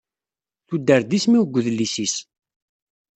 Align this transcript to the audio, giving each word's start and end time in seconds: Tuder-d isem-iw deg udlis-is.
Tuder-d 0.67 1.11
isem-iw 1.17 1.43
deg 1.45 1.55
udlis-is. 1.57 2.15